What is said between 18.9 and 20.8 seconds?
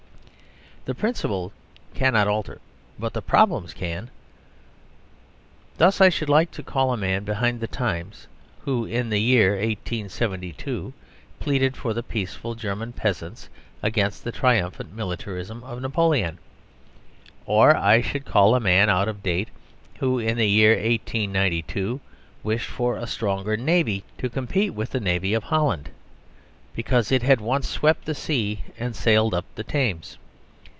of date who, in the year